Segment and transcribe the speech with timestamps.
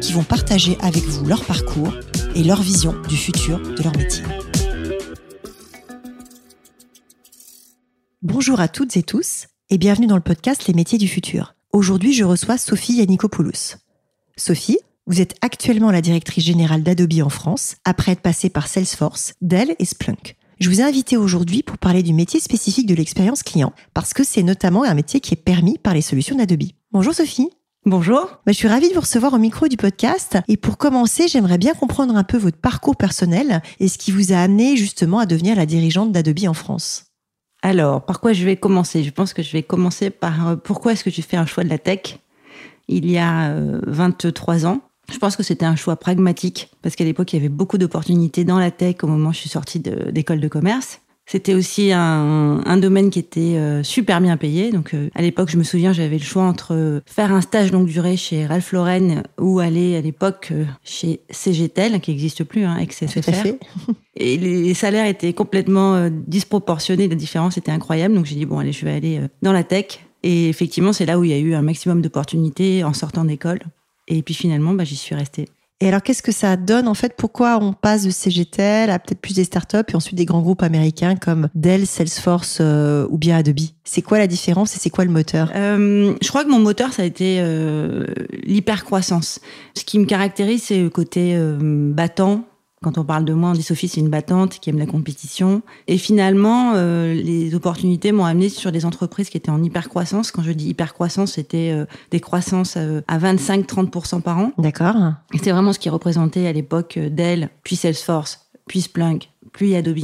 [0.00, 1.94] qui vont partager avec vous leur parcours
[2.34, 4.24] et leur vision du futur de leur métier.
[8.22, 11.54] Bonjour à toutes et tous et bienvenue dans le podcast Les métiers du futur.
[11.72, 13.76] Aujourd'hui, je reçois Sophie Yannikopoulos.
[14.36, 19.34] Sophie, vous êtes actuellement la directrice générale d'Adobe en France, après être passée par Salesforce,
[19.40, 20.36] Dell et Splunk.
[20.58, 24.24] Je vous ai invité aujourd'hui pour parler du métier spécifique de l'expérience client, parce que
[24.24, 26.64] c'est notamment un métier qui est permis par les solutions d'Adobe.
[26.92, 27.48] Bonjour Sophie.
[27.86, 28.26] Bonjour.
[28.44, 30.36] Bah, je suis ravie de vous recevoir au micro du podcast.
[30.48, 34.34] Et pour commencer, j'aimerais bien comprendre un peu votre parcours personnel et ce qui vous
[34.34, 37.06] a amené justement à devenir la dirigeante d'Adobe en France.
[37.62, 39.02] Alors, par quoi je vais commencer?
[39.02, 41.64] Je pense que je vais commencer par euh, pourquoi est-ce que j'ai fait un choix
[41.64, 42.18] de la tech
[42.88, 43.54] il y a
[43.86, 44.82] 23 euh, ans?
[45.10, 48.44] Je pense que c'était un choix pragmatique parce qu'à l'époque, il y avait beaucoup d'opportunités
[48.44, 51.00] dans la tech au moment où je suis sortie d'école de commerce.
[51.30, 54.72] C'était aussi un, un, domaine qui était euh, super bien payé.
[54.72, 57.86] Donc, euh, à l'époque, je me souviens, j'avais le choix entre faire un stage longue
[57.86, 62.76] durée chez Ralph Lauren ou aller à l'époque euh, chez CGTEL, qui n'existe plus, hein,
[62.78, 63.46] ex-SFR.
[64.16, 67.06] Et les salaires étaient complètement disproportionnés.
[67.06, 68.16] La différence était incroyable.
[68.16, 70.00] Donc, j'ai dit, bon, allez, je vais aller dans la tech.
[70.24, 73.60] Et effectivement, c'est là où il y a eu un maximum d'opportunités en sortant d'école.
[74.08, 75.46] Et puis finalement, bah, j'y suis restée.
[75.82, 77.14] Et alors, qu'est-ce que ça donne en fait?
[77.16, 80.62] Pourquoi on passe de CGTL à peut-être plus des startups et ensuite des grands groupes
[80.62, 83.60] américains comme Dell, Salesforce euh, ou bien Adobe?
[83.84, 85.50] C'est quoi la différence et c'est quoi le moteur?
[85.54, 88.04] Euh, Je crois que mon moteur, ça a été euh,
[88.44, 89.40] l'hypercroissance.
[89.74, 92.44] Ce qui me caractérise, c'est le côté euh, battant,
[92.82, 95.60] quand on parle de moi, on dit Sophie, c'est une battante qui aime la compétition.
[95.86, 100.30] Et finalement, euh, les opportunités m'ont amené sur des entreprises qui étaient en hypercroissance.
[100.32, 104.52] Quand je dis hypercroissance, c'était euh, des croissances euh, à 25-30% par an.
[104.56, 104.96] D'accord.
[105.34, 109.98] Et c'est vraiment ce qui représentait à l'époque Dell, puis Salesforce, puis Splunk, puis Adobe.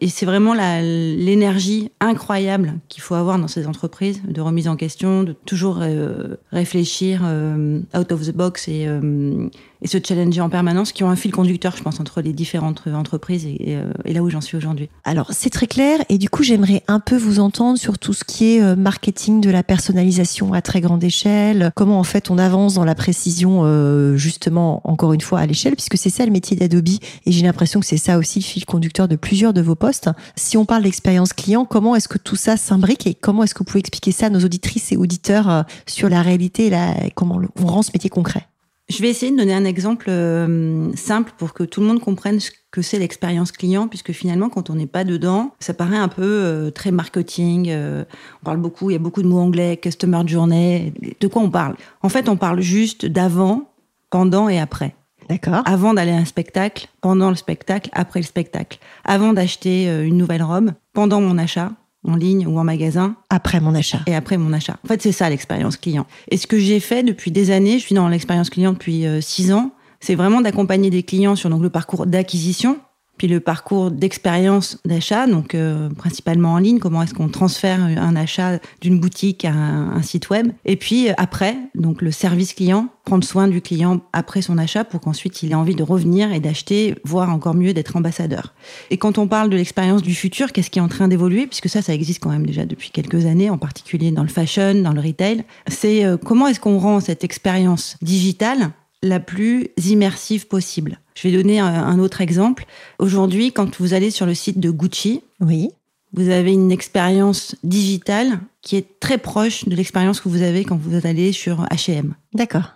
[0.00, 5.22] Et c'est vraiment l'énergie incroyable qu'il faut avoir dans ces entreprises, de remise en question,
[5.22, 9.48] de toujours euh, réfléchir euh, out of the box et, euh,
[9.82, 12.82] et, se challenger en permanence, qui ont un fil conducteur, je pense, entre les différentes
[12.86, 14.88] entreprises et, et là où j'en suis aujourd'hui.
[15.04, 16.00] Alors, c'est très clair.
[16.08, 19.50] Et du coup, j'aimerais un peu vous entendre sur tout ce qui est marketing de
[19.50, 24.80] la personnalisation à très grande échelle, comment en fait on avance dans la précision, justement,
[24.84, 26.86] encore une fois, à l'échelle, puisque c'est ça le métier d'Adobe.
[27.26, 30.10] Et j'ai l'impression que c'est ça aussi le fil conducteur de plusieurs de vos postes.
[30.36, 33.60] Si on parle d'expérience client, comment est-ce que tout ça s'imbrique et comment est-ce que
[33.60, 37.40] vous pouvez expliquer ça à nos auditrices et auditeurs euh, sur la réalité et comment
[37.60, 38.46] on rend ce métier concret?
[38.88, 42.40] Je vais essayer de donner un exemple euh, simple pour que tout le monde comprenne
[42.40, 46.08] ce que c'est l'expérience client, puisque finalement, quand on n'est pas dedans, ça paraît un
[46.08, 47.72] peu euh, très marketing.
[47.72, 50.92] on parle beaucoup, il y a beaucoup de mots anglais, customer journey.
[51.20, 51.76] De quoi on parle?
[52.02, 53.70] En fait, on parle juste d'avant,
[54.10, 54.94] pendant et après.
[55.28, 55.62] D'accord.
[55.64, 58.78] Avant d'aller à un spectacle, pendant le spectacle, après le spectacle.
[59.04, 61.72] Avant d'acheter euh, une nouvelle robe, pendant mon achat,
[62.06, 63.16] en ligne ou en magasin.
[63.30, 64.00] Après mon achat.
[64.06, 64.76] Et après mon achat.
[64.84, 66.06] En fait, c'est ça l'expérience client.
[66.30, 69.20] Et ce que j'ai fait depuis des années, je suis dans l'expérience client depuis euh,
[69.20, 72.78] six ans, c'est vraiment d'accompagner des clients sur donc, le parcours d'acquisition,
[73.16, 78.16] puis le parcours d'expérience d'achat, donc euh, principalement en ligne, comment est-ce qu'on transfère un
[78.16, 82.88] achat d'une boutique à un, site web, et puis euh, après, donc le service client,
[83.04, 86.40] prendre soin du client après son achat pour qu'ensuite il ait envie de revenir et
[86.40, 88.54] d'acheter, voire encore mieux d'être ambassadeur.
[88.90, 91.68] Et quand on parle de l'expérience du futur, qu'est-ce qui est en train d'évoluer, puisque
[91.68, 94.92] ça, ça existe quand même déjà depuis quelques années, en particulier dans le fashion, dans
[94.92, 98.70] le retail, c'est euh, comment est-ce qu'on rend cette expérience digitale
[99.02, 100.98] la plus immersive possible.
[101.14, 102.66] Je vais donner un autre exemple.
[102.98, 105.70] Aujourd'hui, quand vous allez sur le site de Gucci, oui.
[106.12, 110.76] vous avez une expérience digitale qui est très proche de l'expérience que vous avez quand
[110.76, 112.14] vous allez sur H&M.
[112.34, 112.72] D'accord.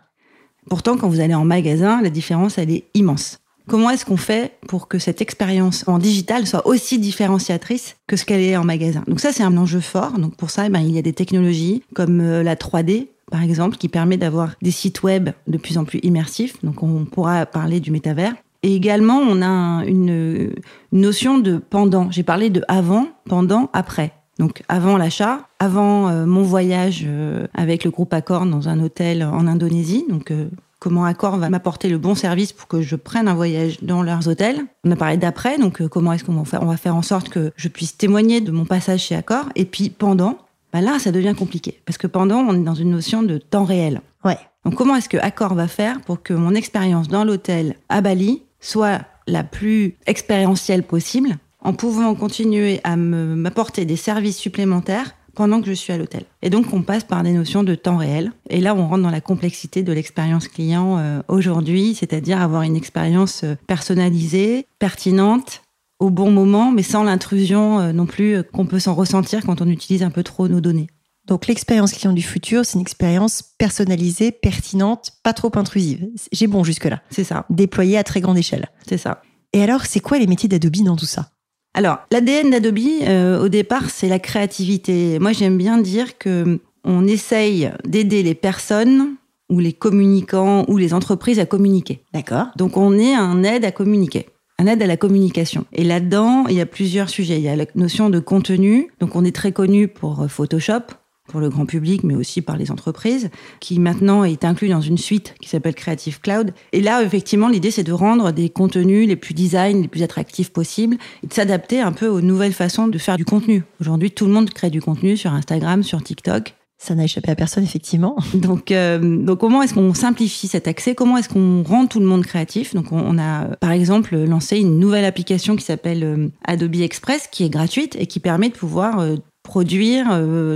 [0.69, 3.41] Pourtant, quand vous allez en magasin, la différence, elle est immense.
[3.67, 8.25] Comment est-ce qu'on fait pour que cette expérience en digital soit aussi différenciatrice que ce
[8.25, 9.05] qu'elle est en magasin?
[9.07, 10.19] Donc ça, c'est un enjeu fort.
[10.19, 13.43] Donc pour ça, eh ben, il y a des technologies comme euh, la 3D par
[13.43, 16.63] exemple, qui permet d'avoir des sites web de plus en plus immersifs.
[16.65, 18.35] Donc, on pourra parler du métavers.
[18.63, 20.53] Et également, on a une,
[20.93, 22.11] notion de pendant.
[22.11, 24.13] J'ai parlé de avant, pendant, après.
[24.39, 29.23] Donc, avant l'achat, avant euh, mon voyage euh, avec le groupe Accor dans un hôtel
[29.23, 30.05] en Indonésie.
[30.09, 30.49] Donc, euh,
[30.79, 34.29] comment Accor va m'apporter le bon service pour que je prenne un voyage dans leurs
[34.29, 34.63] hôtels.
[34.85, 36.63] On a parlé d'après, donc comment est-ce qu'on va faire?
[36.63, 39.45] On va faire en sorte que je puisse témoigner de mon passage chez Accor.
[39.57, 40.39] Et puis pendant,
[40.73, 41.81] bah là, ça devient compliqué.
[41.85, 44.01] Parce que pendant, on est dans une notion de temps réel.
[44.25, 44.39] Ouais.
[44.65, 48.43] Donc comment est-ce que Accor va faire pour que mon expérience dans l'hôtel à Bali
[48.61, 55.69] soit la plus expérientielle possible en pouvant continuer à m'apporter des services supplémentaires pendant que
[55.69, 56.25] je suis à l'hôtel.
[56.43, 58.33] Et donc on passe par des notions de temps réel.
[58.49, 62.77] Et là on rentre dans la complexité de l'expérience client euh, aujourd'hui, c'est-à-dire avoir une
[62.77, 65.63] expérience euh, personnalisée, pertinente,
[66.01, 69.61] au bon moment, mais sans l'intrusion euh, non plus euh, qu'on peut s'en ressentir quand
[69.61, 70.89] on utilise un peu trop nos données.
[71.27, 76.09] Donc l'expérience client du futur, c'est une expérience personnalisée, pertinente, pas trop intrusive.
[76.33, 77.03] J'ai bon jusque-là.
[77.11, 78.69] C'est ça, Déployée à très grande échelle.
[78.89, 79.23] c'est ça.
[79.53, 81.31] Et alors, c'est quoi les métiers d'Adobe dans tout ça?
[81.75, 85.19] Alors, l'ADN d'Adobe, euh, au départ, c'est la créativité.
[85.19, 89.17] Moi, j'aime bien dire que on essaye d'aider les personnes
[89.51, 92.05] ou les communicants ou les entreprises à communiquer.
[92.15, 92.47] D'accord.
[92.57, 94.27] Donc, on est un aide à communiquer.
[94.61, 95.65] Un aide à la communication.
[95.73, 97.39] Et là-dedans, il y a plusieurs sujets.
[97.39, 98.91] Il y a la notion de contenu.
[99.01, 100.83] Donc, on est très connu pour euh, Photoshop,
[101.29, 103.31] pour le grand public, mais aussi par les entreprises,
[103.61, 106.53] qui maintenant est inclus dans une suite qui s'appelle Creative Cloud.
[106.75, 110.53] Et là, effectivement, l'idée, c'est de rendre des contenus les plus design, les plus attractifs
[110.53, 113.65] possibles, et de s'adapter un peu aux nouvelles façons de faire du contenu.
[113.81, 116.55] Aujourd'hui, tout le monde crée du contenu sur Instagram, sur TikTok.
[116.83, 118.17] Ça n'a échappé à personne, effectivement.
[118.35, 120.95] Donc, euh, donc comment est-ce qu'on simplifie cet accès?
[120.95, 122.75] Comment est-ce qu'on rend tout le monde créatif?
[122.75, 127.45] Donc, on, a, par exemple, lancé une nouvelle application qui s'appelle euh, Adobe Express, qui
[127.45, 130.07] est gratuite et qui permet de pouvoir euh, produire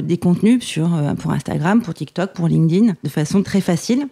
[0.03, 0.79] des contenus
[1.19, 4.07] pour Instagram, pour TikTok, pour LinkedIn, de façon très facile.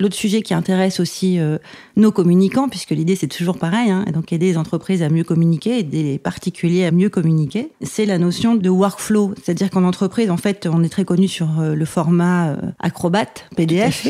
[0.00, 1.58] L'autre sujet qui intéresse aussi euh,
[1.96, 5.80] nos communicants, puisque l'idée c'est toujours pareil, hein, donc aider les entreprises à mieux communiquer,
[5.80, 9.34] aider les particuliers à mieux communiquer, c'est la notion de workflow.
[9.42, 13.26] C'est-à-dire qu'en entreprise, en fait, on est très connu sur euh, le format euh, Acrobat,
[13.56, 14.08] PDF.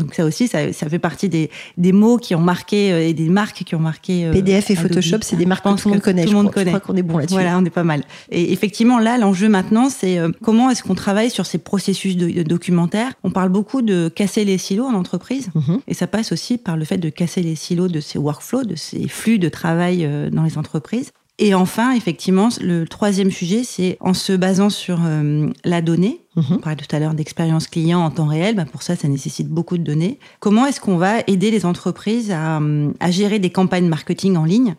[0.00, 3.14] Donc ça aussi, ça, ça fait partie des, des mots qui ont marqué euh, et
[3.14, 4.26] des marques qui ont marqué.
[4.26, 4.88] euh, PDF et Adobe.
[4.88, 6.22] Photoshop, c'est des marques que tout le monde connaît.
[6.24, 6.62] Tout je le monde crois.
[6.62, 6.80] Je connaît.
[6.80, 7.34] crois qu'on est bon là-dessus.
[7.34, 8.02] Voilà, on est pas mal.
[8.30, 12.28] Et effectivement, là, l'enjeu maintenant, c'est euh, comment est-ce qu'on travaille sur ces processus de,
[12.28, 13.12] de documentaire?
[13.22, 15.78] On parle beaucoup de casser les silos en entreprise, Mhm.
[15.86, 18.74] et ça passe aussi par le fait de casser les silos de ces workflows, de
[18.76, 21.12] ces flux de travail euh, dans les entreprises.
[21.38, 26.20] Et enfin, effectivement, le troisième sujet, c'est en se basant sur euh, la donnée.
[26.36, 26.44] Mhm.
[26.50, 28.54] On parlait tout à l'heure d'expérience client en temps réel.
[28.54, 30.20] Bah, pour ça, ça nécessite beaucoup de données.
[30.38, 34.44] Comment est-ce qu'on va aider les entreprises à, euh, à gérer des campagnes marketing en
[34.44, 34.76] ligne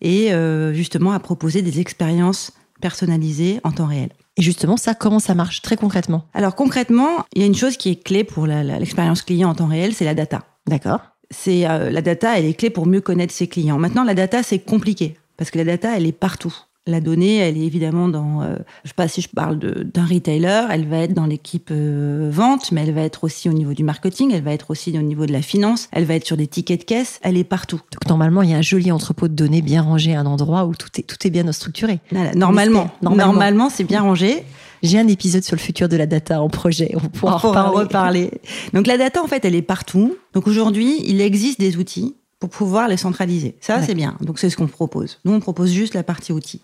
[0.00, 4.10] et euh, justement à proposer des expériences personnalisées en temps réel?
[4.36, 6.26] Et justement, ça, comment ça marche très concrètement?
[6.34, 9.66] Alors concrètement, il y a une chose qui est clé pour l'expérience client en temps
[9.66, 10.44] réel, c'est la data.
[10.68, 11.00] D'accord.
[11.30, 13.78] C'est euh, la data, elle est clé pour mieux connaître ses clients.
[13.78, 16.54] Maintenant, la data, c'est compliqué parce que la data, elle est partout.
[16.88, 18.54] La donnée, elle est évidemment dans, euh,
[18.84, 22.70] je sais pas si je parle d'un retailer, elle va être dans l'équipe euh, vente,
[22.70, 25.26] mais elle va être aussi au niveau du marketing, elle va être aussi au niveau
[25.26, 27.80] de la finance, elle va être sur des tickets de caisse, elle est partout.
[27.90, 30.64] Donc normalement, il y a un joli entrepôt de données bien rangé à un endroit
[30.64, 31.98] où tout est, tout est bien structuré.
[32.12, 33.32] Voilà, normalement, normalement.
[33.32, 34.44] normalement, c'est bien rangé.
[34.84, 36.92] J'ai un épisode sur le futur de la data en projet.
[36.94, 38.30] On pourra On pourra en reparler.
[38.74, 40.16] Donc la data, en fait, elle est partout.
[40.34, 43.56] Donc aujourd'hui, il existe des outils pour pouvoir les centraliser.
[43.60, 43.82] Ça, Ouais.
[43.86, 44.16] c'est bien.
[44.20, 45.18] Donc c'est ce qu'on propose.
[45.24, 46.62] Nous, on propose juste la partie outils.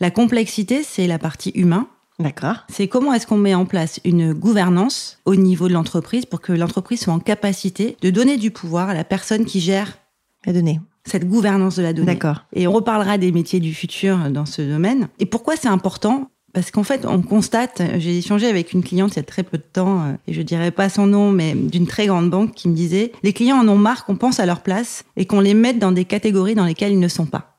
[0.00, 1.88] La complexité, c'est la partie humain.
[2.20, 2.58] D'accord.
[2.68, 6.52] C'est comment est-ce qu'on met en place une gouvernance au niveau de l'entreprise pour que
[6.52, 9.98] l'entreprise soit en capacité de donner du pouvoir à la personne qui gère
[10.46, 10.80] La donnée.
[11.06, 12.06] cette gouvernance de la donnée.
[12.06, 12.44] D'accord.
[12.52, 15.08] Et on reparlera des métiers du futur dans ce domaine.
[15.18, 19.16] Et pourquoi c'est important Parce qu'en fait, on constate, j'ai échangé avec une cliente il
[19.16, 21.86] y a très peu de temps, euh, et je dirais pas son nom, mais d'une
[21.86, 24.60] très grande banque qui me disait, les clients en ont marre qu'on pense à leur
[24.60, 27.58] place et qu'on les mette dans des catégories dans lesquelles ils ne sont pas.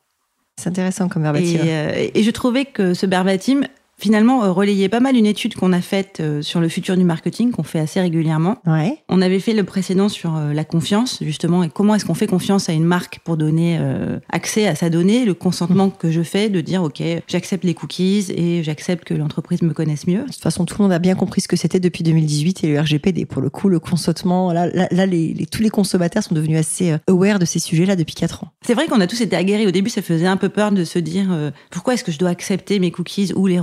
[0.57, 1.59] C'est intéressant comme Et, verbatim.
[1.67, 3.63] euh, et je trouvais que ce verbatim,
[3.97, 7.03] finalement, euh, relayait pas mal une étude qu'on a faite euh, sur le futur du
[7.03, 8.57] marketing, qu'on fait assez régulièrement.
[8.65, 8.97] Ouais.
[9.09, 12.27] On avait fait le précédent sur euh, la confiance, justement, et comment est-ce qu'on fait
[12.27, 16.21] confiance à une marque pour donner euh, accès à sa donnée, le consentement que je
[16.21, 20.21] fais de dire, OK, j'accepte les cookies et j'accepte que l'entreprise me connaisse mieux.
[20.23, 22.67] De toute façon, tout le monde a bien compris ce que c'était depuis 2018 et
[22.73, 23.25] le RGPD.
[23.25, 26.57] Pour le coup, le consentement, là, là, là, les, les- tous les consommateurs sont devenus
[26.59, 28.49] assez aware de ces sujets-là depuis 4 ans.
[28.65, 29.67] C'est vrai qu'on a tous été aguerris.
[29.67, 32.17] Au début, ça faisait un peu peur de se dire, euh, pourquoi est-ce que je
[32.19, 33.59] dois accepter mes cookies ou les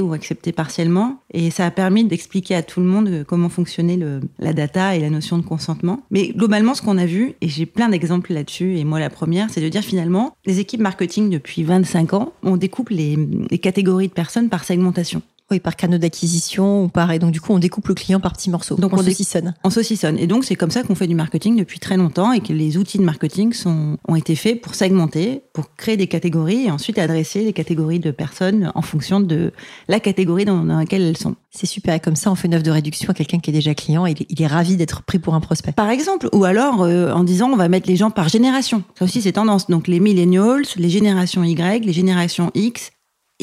[0.00, 3.98] ou accepter partiellement Et ça a permis d'expliquer à tout le monde euh, comment fonctionnait
[4.38, 6.02] la data et la notion de consentement.
[6.10, 9.50] Mais globalement, ce qu'on a vu, et j'ai plein d'exemples là-dessus, et moi la première,
[9.50, 13.16] c'est de dire finalement, les équipes marketing depuis 25 ans, on découpe les
[13.60, 15.22] catégories de personnes par segmentation.
[15.52, 17.12] Oui, par canaux d'acquisition ou par.
[17.12, 18.76] Et donc, du coup, on découpe le client par petits morceaux.
[18.76, 19.52] Donc, on, saucissonne.
[19.64, 20.18] On saucissonne.
[20.18, 22.78] Et donc, c'est comme ça qu'on fait du marketing depuis très longtemps et que les
[22.78, 26.98] outils de marketing sont, ont été faits pour segmenter, pour créer des catégories et ensuite
[26.98, 29.52] adresser les catégories de personnes en fonction de
[29.88, 31.36] la catégorie dans, dans laquelle elles sont.
[31.50, 31.94] C'est super.
[31.94, 34.06] Et comme ça, on fait une offre de réduction à quelqu'un qui est déjà client.
[34.06, 35.72] Il est, il est ravi d'être pris pour un prospect.
[35.72, 38.84] Par exemple, ou alors euh, en disant on va mettre les gens par génération.
[38.98, 39.66] Ça aussi, c'est tendance.
[39.66, 42.90] Donc, les millennials, les générations Y, les générations X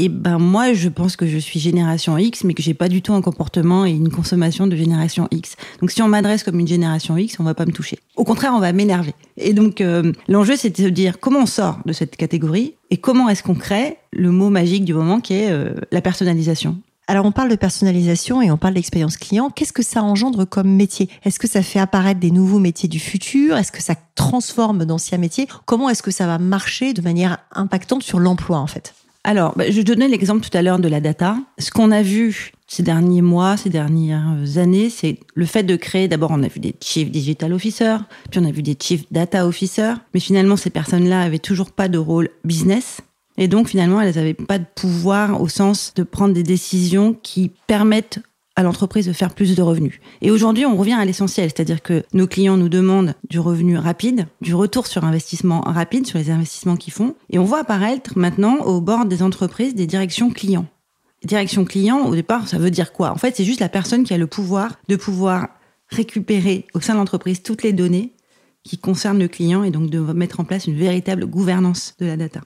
[0.01, 3.01] Et ben moi, je pense que je suis génération X, mais que j'ai pas du
[3.01, 5.57] tout un comportement et une consommation de génération X.
[5.81, 7.99] Donc si on m'adresse comme une génération X, on va pas me toucher.
[8.15, 9.13] Au contraire, on va m'énerver.
[9.35, 12.95] Et donc euh, l'enjeu, c'est de se dire comment on sort de cette catégorie et
[12.95, 16.77] comment est-ce qu'on crée le mot magique du moment qui est euh, la personnalisation.
[17.07, 19.49] Alors on parle de personnalisation et on parle d'expérience client.
[19.49, 21.09] Qu'est-ce que ça engendre comme métier?
[21.25, 23.57] Est-ce que ça fait apparaître des nouveaux métiers du futur?
[23.57, 25.49] Est-ce que ça transforme d'anciens métiers?
[25.65, 28.93] Comment est-ce que ça va marcher de manière impactante sur l'emploi en fait?
[29.23, 31.37] Alors, bah, je donnais l'exemple tout à l'heure de la data.
[31.57, 36.07] Ce qu'on a vu ces derniers mois, ces dernières années, c'est le fait de créer,
[36.07, 37.97] d'abord on a vu des Chief Digital Officers,
[38.31, 41.89] puis on a vu des Chief Data Officers, mais finalement ces personnes-là avaient toujours pas
[41.89, 43.01] de rôle business.
[43.37, 47.51] Et donc finalement, elles n'avaient pas de pouvoir au sens de prendre des décisions qui
[47.67, 48.19] permettent
[48.59, 50.01] à l'entreprise de faire plus de revenus.
[50.21, 54.27] Et aujourd'hui, on revient à l'essentiel, c'est-à-dire que nos clients nous demandent du revenu rapide,
[54.41, 58.57] du retour sur investissement rapide sur les investissements qu'ils font, et on voit apparaître maintenant
[58.65, 60.65] au bord des entreprises des directions clients.
[61.23, 63.11] Direction client, au départ, ça veut dire quoi?
[63.11, 65.47] En fait, c'est juste la personne qui a le pouvoir de pouvoir
[65.87, 68.11] récupérer au sein de l'entreprise toutes les données
[68.63, 72.17] qui concernent le client et donc de mettre en place une véritable gouvernance de la
[72.17, 72.41] data.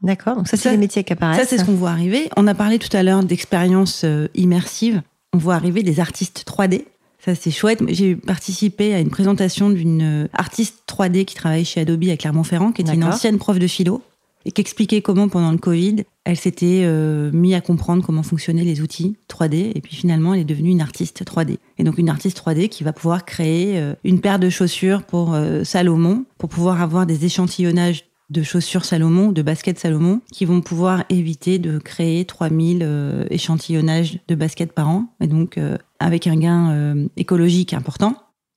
[0.00, 1.40] D'accord, donc ça c'est les métiers qui apparaissent.
[1.40, 2.30] Ça c'est ce qu'on voit arriver.
[2.38, 5.02] On a parlé tout à l'heure d'expérience euh, immersive
[5.32, 6.84] on voit arriver des artistes 3D.
[7.24, 7.82] Ça, c'est chouette.
[7.88, 12.72] J'ai participé à une présentation d'une euh, artiste 3D qui travaille chez Adobe à Clermont-Ferrand,
[12.72, 14.02] qui était une ancienne prof de philo
[14.46, 18.64] et qui expliquait comment, pendant le Covid, elle s'était euh, mis à comprendre comment fonctionnaient
[18.64, 19.72] les outils 3D.
[19.74, 21.58] Et puis finalement, elle est devenue une artiste 3D.
[21.76, 25.36] Et donc, une artiste 3D qui va pouvoir créer euh, une paire de chaussures pour
[25.64, 31.04] Salomon, pour pouvoir avoir des échantillonnages de chaussures Salomon, de baskets Salomon, qui vont pouvoir
[31.10, 36.36] éviter de créer 3000 euh, échantillonnages de baskets par an, et donc euh, avec un
[36.36, 38.14] gain euh, écologique important.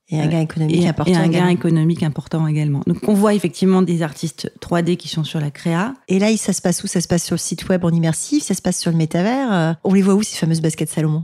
[0.09, 1.11] Et un gain économique important.
[1.11, 2.81] Et un gain économique important également.
[2.85, 5.95] Donc on voit effectivement des artistes 3D qui sont sur la créa.
[6.07, 6.87] Et là, ça se passe où?
[6.87, 9.77] Ça se passe sur le site web en immersif Ça se passe sur le métavers?
[9.83, 11.23] On les voit où ces fameuses baskets Salomon?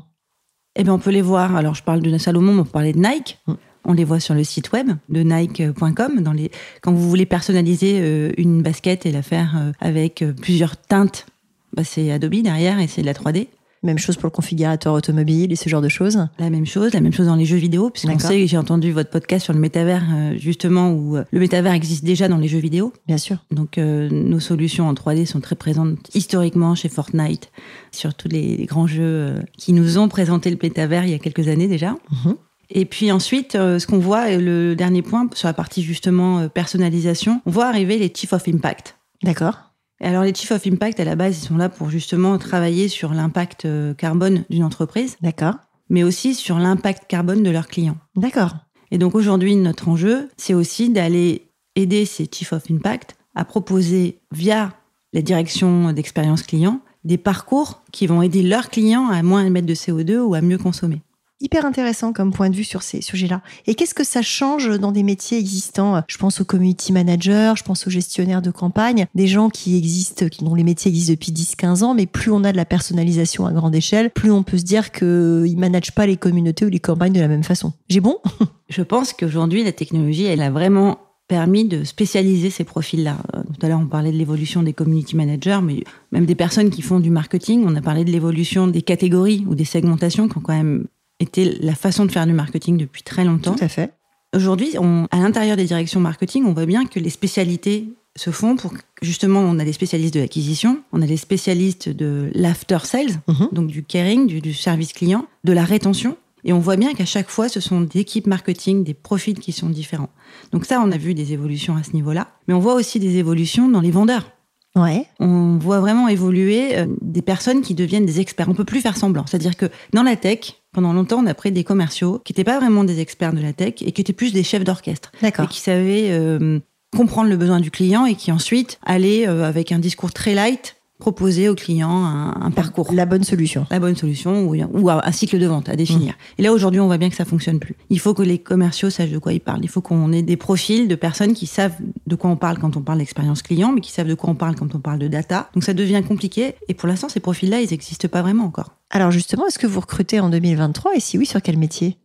[0.76, 1.56] Eh bien, on peut les voir.
[1.58, 3.38] Alors, je parle de Salomon, mais on peut parler de Nike.
[3.48, 3.54] Mm.
[3.86, 6.22] On les voit sur le site web de Nike.com.
[6.22, 6.52] Dans les...
[6.82, 11.26] Quand vous voulez personnaliser euh, une basket et la faire euh, avec euh, plusieurs teintes,
[11.74, 13.48] bah, c'est Adobe derrière et c'est de la 3D.
[13.82, 16.28] Même chose pour le configurateur automobile et ce genre de choses.
[16.38, 19.10] La même chose, la même chose dans les jeux vidéo, puisqu'on sait, j'ai entendu votre
[19.10, 20.04] podcast sur le métavers,
[20.36, 22.92] justement, où le métavers existe déjà dans les jeux vidéo.
[23.08, 23.38] Bien sûr.
[23.52, 27.54] Donc, nos solutions en 3D sont très présentes historiquement chez Fortnite,
[27.94, 31.48] sur tous les, grands jeux qui nous ont présenté le métavers il y a quelques
[31.48, 31.96] années déjà.
[32.26, 32.36] Mhm.
[32.70, 36.48] Et puis ensuite, euh, ce qu'on voit, le dernier point, sur la partie justement euh,
[36.48, 38.98] personnalisation, on voit arriver les Chief of Impact.
[39.24, 39.58] D'accord.
[40.02, 43.14] Alors les Chief of Impact, à la base, ils sont là pour justement travailler sur
[43.14, 45.18] l'impact euh, carbone d'une entreprise.
[45.22, 45.56] D'accord.
[45.90, 47.98] Mais aussi sur l'impact carbone de leurs clients.
[48.16, 48.56] D'accord.
[48.92, 54.20] Et donc aujourd'hui, notre enjeu, c'est aussi d'aller aider ces Chief of Impact à proposer
[54.32, 54.74] via
[55.14, 59.74] la direction d'expérience client des parcours qui vont aider leurs clients à moins émettre de
[59.74, 61.02] CO2 ou à mieux consommer
[61.42, 63.42] hyper intéressant comme point de vue sur ces sujets-là.
[63.68, 66.02] Et qu'est-ce que ça change dans des métiers existants?
[66.08, 70.26] Je pense aux community managers, je pense aux gestionnaires de campagne, des gens qui existent,
[70.42, 73.52] dont les métiers existent depuis 10-15 ans, mais plus on a de la personnalisation à
[73.52, 77.14] grande échelle, plus on peut se dire qu'ils managent pas les communautés ou les campagnes
[77.14, 77.74] de la même façon.
[77.90, 78.18] J'ai bon?
[78.70, 83.18] Je pense qu'aujourd'hui, la technologie, elle a vraiment permis de spécialiser ces profils-là.
[83.34, 86.82] Tout à l'heure, on parlait de l'évolution des community managers, mais même des personnes qui
[86.82, 87.64] font du marketing.
[87.66, 90.86] On a parlé de l'évolution des catégories ou des segmentations qui ont quand même
[91.20, 93.56] était la façon de faire du marketing depuis très longtemps.
[93.56, 93.94] Tout à fait.
[94.36, 94.76] Aujourd'hui,
[95.12, 99.40] à l'intérieur des directions marketing, on voit bien que les spécialités se font pour justement
[99.40, 103.50] on a des spécialistes de l'acquisition, on a des spécialistes de l'after sales, mhm.
[103.52, 106.18] donc du caring, du, service client, de la rétention.
[106.44, 109.52] Et on voit bien qu'à chaque fois, ce sont des équipes marketing, des profils qui
[109.52, 110.10] sont différents.
[110.54, 112.28] Donc ça, on a vu des évolutions à ce niveau-là.
[112.48, 114.32] Mais on voit aussi des évolutions dans les vendeurs.
[114.76, 115.06] Ouais.
[115.20, 118.48] On voit vraiment évoluer euh, des personnes qui deviennent des experts.
[118.48, 119.26] On peut plus faire semblant.
[119.26, 122.60] C'est-à-dire que dans la tech, pendant longtemps, on a pris des commerciaux qui n'étaient pas
[122.60, 125.12] vraiment des experts de la tech et qui étaient plus des chefs d'orchestre.
[125.22, 125.46] D'accord.
[125.46, 126.60] Et qui savaient euh,
[126.96, 130.76] comprendre le besoin du client et qui ensuite allaient euh, avec un discours très light
[131.00, 132.92] proposer au client un, parcours.
[132.94, 133.66] La bonne solution.
[133.72, 136.14] La bonne solution ou, ou un cycle de vente à définir.
[136.14, 136.40] Mmh.
[136.40, 137.76] Et là, aujourd'hui, on voit bien que ça fonctionne plus.
[137.90, 139.62] Il faut que les commerciaux sachent de quoi ils parlent.
[139.64, 141.76] Il faut qu'on ait des profils de personnes qui savent
[142.06, 144.36] de quoi on parle quand on parle d'expérience client, mais qui savent de quoi on
[144.36, 145.50] parle quand on parle de data.
[145.54, 146.56] Donc ça devient compliqué.
[146.68, 148.76] Et pour l'instant, ces profils-là, ils n'existent pas vraiment encore.
[148.90, 151.98] Alors justement, est-ce que vous recrutez en 2023 Et si oui, sur quel métier?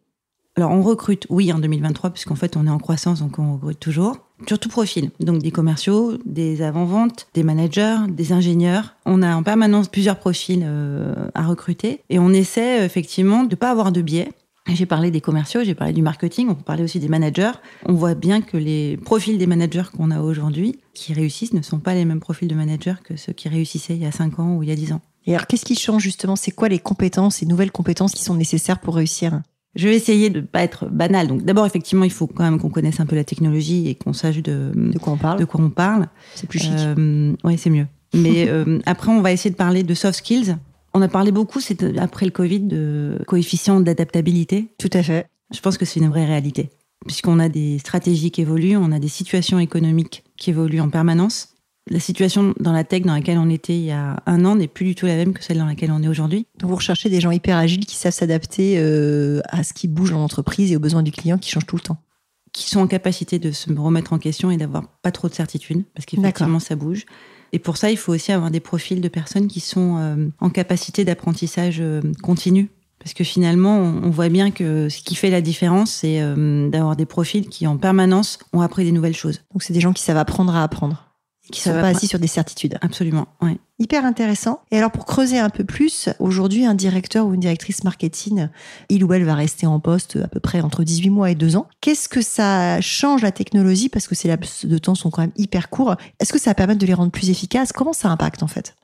[0.57, 3.81] Alors, on recrute, oui, en 2023, puisqu'en fait, on est en croissance, donc on recrute
[3.81, 4.19] toujours.
[4.47, 5.11] Sur tout profil.
[5.21, 8.97] Donc, des commerciaux, des avant-ventes, des managers, des ingénieurs.
[9.07, 12.01] On a en permanence plusieurs profils euh, à recruter.
[12.11, 14.31] Et on essaie, effectivement, de ne pas avoir de biais.
[14.73, 17.53] J'ai parlé des commerciaux, j'ai parlé du marketing, on parler aussi des managers.
[17.85, 21.81] On voit bien que les profils des managers qu'on a aujourd'hui, qui réussissent, ne sont
[21.81, 24.57] pas les mêmes profils de managers que ceux qui réussissaient il y a 5 ans
[24.57, 25.03] ou il y a 10 ans.
[25.27, 26.37] Et alors, qu'est-ce qui change justement?
[26.37, 29.41] C'est quoi les compétences, les nouvelles compétences qui sont nécessaires pour réussir?
[29.77, 31.27] Je vais essayer de ne pas être banal.
[31.27, 34.13] Donc d'abord, effectivement, il faut quand même qu'on connaisse un peu la technologie et qu'on
[34.13, 35.39] sache de, de quoi on parle.
[35.39, 36.09] De quoi on parle.
[36.35, 36.73] C'est plus chic.
[36.73, 37.87] Euh, oui, c'est mieux.
[38.15, 40.57] Mais euh, après, on va essayer de parler de soft skills.
[40.93, 44.69] On a parlé beaucoup, c'est après le Covid, de coefficient d'adaptabilité.
[44.79, 45.27] Tout à fait.
[45.53, 46.71] Je pense que c'est une vraie réalité,
[47.05, 51.54] puisqu'on a des stratégies qui évoluent, on a des situations économiques qui évoluent en permanence.
[51.91, 54.69] La situation dans la tech dans laquelle on était il y a un an n'est
[54.69, 56.47] plus du tout la même que celle dans laquelle on est aujourd'hui.
[56.59, 60.11] Donc vous recherchez des gens hyper agiles qui savent s'adapter euh, à ce qui bouge
[60.11, 61.99] dans l'entreprise et aux besoins du client qui change tout le temps.
[62.53, 65.85] Qui sont en capacité de se remettre en question et d'avoir pas trop de certitude,
[65.95, 67.05] parce qu'effectivement ça bouge.
[67.53, 70.51] Et pour ça, il faut aussi avoir des profils de personnes qui sont euh, en
[70.51, 72.71] capacité d'apprentissage euh, continu.
[72.99, 76.21] Parce que finalement, on voit bien que ce qui fait la différence, c'est
[76.71, 79.43] d'avoir des profils qui, en permanence, ont appris des nouvelles choses.
[79.53, 81.04] Donc, c'est des gens qui savent apprendre à apprendre
[81.53, 82.79] qui sont pas assis sur des certitudes.
[82.81, 83.59] Absolument, oui.
[83.79, 84.61] Hyper intéressant.
[84.71, 88.49] Et alors pour creuser un peu plus, aujourd'hui un directeur ou une directrice marketing,
[88.89, 91.57] il ou elle va rester en poste à peu près entre 18 mois et 2
[91.57, 91.67] ans.
[91.81, 93.89] Qu'est-ce que ça change la technologie?
[93.89, 95.97] Parce que ces laps de temps sont quand même hyper courts.
[96.21, 97.73] Est-ce que ça va permettre de les rendre plus efficaces?
[97.73, 98.75] Comment ça impacte en fait?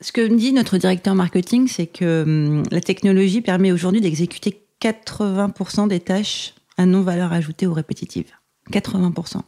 [0.00, 4.66] Ce que me dit notre directeur marketing, c'est que hum, la technologie permet aujourd'hui d'exécuter
[4.82, 8.32] 80% des tâches à non valeur ajoutée ou répétitive.
[8.72, 9.42] 80%.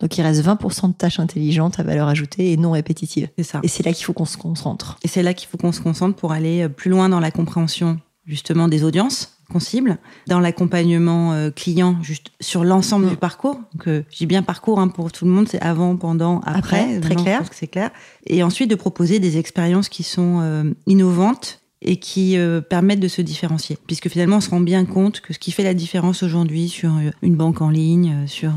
[0.00, 3.28] Donc il reste 20% de tâches intelligentes à valeur ajoutée et non répétitives.
[3.36, 3.60] C'est ça.
[3.62, 4.96] Et c'est là qu'il faut qu'on se concentre.
[5.02, 7.30] Et c'est là qu'il faut qu'on se concentre pour aller euh, plus loin dans la
[7.30, 13.10] compréhension justement des audiences qu'on cible, dans l'accompagnement euh, client juste sur l'ensemble mm.
[13.10, 13.58] du parcours.
[13.72, 17.00] Donc euh, j'ai bien parcours hein, pour tout le monde, c'est avant, pendant, après.
[17.00, 17.42] très clair.
[17.50, 17.90] C'est clair.
[18.26, 23.22] Et ensuite de proposer des expériences qui sont innovantes et qui euh, permettent de se
[23.22, 23.78] différencier.
[23.86, 26.96] Puisque finalement, on se rend bien compte que ce qui fait la différence aujourd'hui sur
[26.96, 28.52] euh, une banque en ligne, euh, sur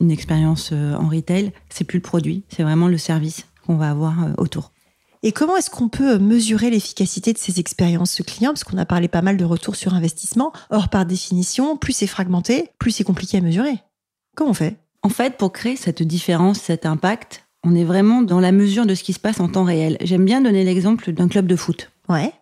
[0.00, 4.14] une expérience en retail, c'est plus le produit, c'est vraiment le service qu'on va avoir
[4.38, 4.72] autour.
[5.22, 8.50] Et comment est-ce qu'on peut mesurer l'efficacité de ces expériences clients?
[8.50, 10.52] Parce qu'on a parlé pas mal de retours sur investissement.
[10.70, 13.76] Or, par définition, plus c'est fragmenté, plus c'est compliqué à mesurer.
[14.36, 14.76] Comment on fait?
[15.02, 18.94] En fait, pour créer cette différence, cet impact, on est vraiment dans la mesure de
[18.94, 19.96] ce qui se passe en temps réel.
[20.00, 21.90] J'aime bien donner l'exemple d'un club de foot.
[22.08, 22.32] Ouais.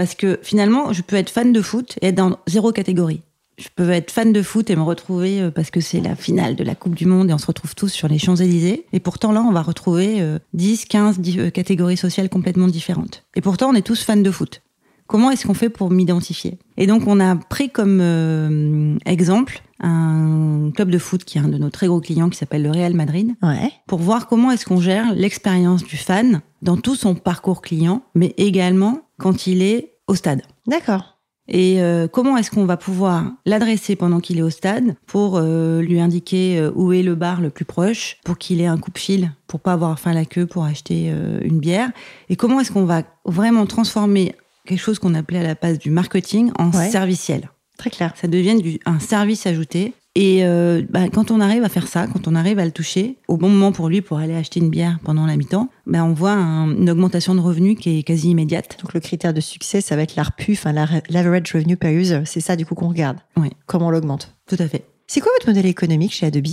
[0.00, 3.20] Parce que finalement, je peux être fan de foot et être dans zéro catégorie.
[3.58, 6.56] Je peux être fan de foot et me retrouver euh, parce que c'est la finale
[6.56, 8.86] de la Coupe du Monde et on se retrouve tous sur les Champs-Élysées.
[8.94, 11.20] Et pourtant, là, on va retrouver 10, 15
[11.52, 13.24] catégories sociales complètement différentes.
[13.36, 14.62] Et pourtant, on est tous fans de foot.
[15.06, 16.56] Comment est-ce qu'on fait pour m'identifier?
[16.78, 21.48] Et donc, on a pris comme euh, exemple un club de foot qui est un
[21.48, 23.34] de nos très gros clients qui s'appelle le Real Madrid.
[23.42, 23.70] Ouais.
[23.86, 28.32] Pour voir comment est-ce qu'on gère l'expérience du fan dans tout son parcours client, mais
[28.38, 30.42] également quand il est au stade.
[30.66, 31.16] D'accord.
[31.48, 35.80] Et euh, comment est-ce qu'on va pouvoir l'adresser pendant qu'il est au stade pour euh,
[35.80, 39.32] lui indiquer euh, où est le bar le plus proche, pour qu'il ait un coupe-fil,
[39.48, 41.90] pour pas avoir faim la queue pour acheter une bière?
[42.28, 45.90] Et comment est-ce qu'on va vraiment transformer quelque chose qu'on appelait à la base du
[45.90, 47.50] marketing en serviciel?
[47.76, 48.12] Très clair.
[48.14, 52.08] Ça devient du, un service ajouté et euh, bah, quand on arrive à faire ça,
[52.08, 54.70] quand on arrive à le toucher, au bon moment pour lui pour aller acheter une
[54.70, 58.76] bière pendant la mi-temps, bah, on voit une augmentation de revenus qui est quasi immédiate.
[58.82, 62.22] Donc le critère de succès, ça va être l'ARPU, enfin l'average revenue per user.
[62.24, 63.18] C'est ça du coup qu'on regarde.
[63.36, 63.50] Oui.
[63.66, 64.34] Comment on l'augmente?
[64.48, 64.84] Tout à fait.
[65.06, 66.46] C'est quoi votre modèle économique chez Adobe?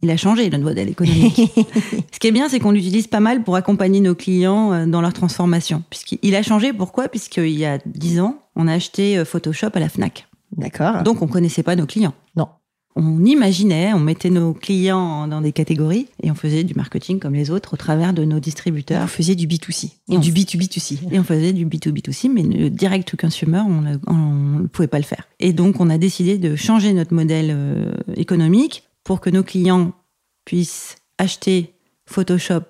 [0.00, 1.40] Il a changé notre modèle économique.
[2.12, 5.00] Ce qui est bien, c'est qu'on l'utilise pas mal pour accompagner nos clients euh, dans
[5.00, 5.82] leur transformation.
[5.90, 7.08] Puisqu'il a changé, pourquoi?
[7.08, 10.27] Puisqu'il y a 10 ans, on a acheté euh, Photoshop à la FNAC.
[10.56, 11.02] D'accord.
[11.02, 12.14] Donc on connaissait pas nos clients.
[12.36, 12.48] Non.
[12.96, 17.34] On imaginait, on mettait nos clients dans des catégories et on faisait du marketing comme
[17.34, 19.04] les autres au travers de nos distributeurs.
[19.04, 20.98] on faisait du B2C et du B2B2C.
[21.12, 23.82] Et on faisait du B2B2C, mais le direct to consumer, on
[24.62, 25.28] ne pouvait pas le faire.
[25.38, 29.92] Et donc on a décidé de changer notre modèle euh, économique pour que nos clients
[30.44, 31.74] puissent acheter
[32.06, 32.64] Photoshop